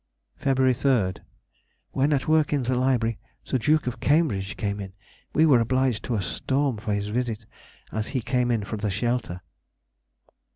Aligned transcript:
Feb. 0.41 0.55
3rd.—When 0.55 2.11
at 2.11 2.27
work 2.27 2.51
in 2.53 2.63
the 2.63 2.73
library 2.73 3.19
the 3.47 3.59
Duke 3.59 3.85
of 3.85 3.99
Cambridge 3.99 4.57
came 4.57 4.79
in. 4.79 4.93
We 5.31 5.45
were 5.45 5.59
obliged 5.59 6.03
to 6.05 6.15
a 6.15 6.23
storm 6.23 6.77
for 6.77 6.91
his 6.95 7.09
visit, 7.09 7.45
as 7.91 8.07
he 8.07 8.21
came 8.23 8.49
in 8.49 8.63
for 8.63 8.77
the 8.77 8.89
shelter. 8.89 9.43